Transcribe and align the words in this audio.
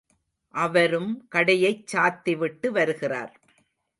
அவரும் 0.53 1.27
கடையைச் 1.27 1.83
சாத்திவிட்டு 1.87 2.71
வருகிறார். 2.71 3.33